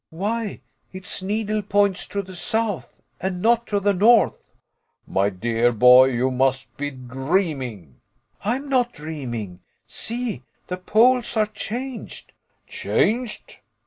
"Why 0.09 0.61
its 0.91 1.21
needle 1.21 1.61
points 1.61 2.07
to 2.07 2.23
the 2.23 2.35
south 2.35 3.03
and 3.19 3.39
not 3.39 3.67
to 3.67 3.79
the 3.79 3.93
north." 3.93 4.55
"My 5.05 5.29
dear 5.29 5.71
boy, 5.71 6.05
you 6.07 6.31
must 6.31 6.75
be 6.75 6.89
dreaming." 6.89 7.97
"I 8.43 8.55
am 8.55 8.67
not 8.67 8.93
dreaming. 8.93 9.59
See 9.85 10.41
the 10.65 10.77
poles 10.77 11.37
are 11.37 11.45
changed." 11.45 12.31
"Changed!" 12.65 13.57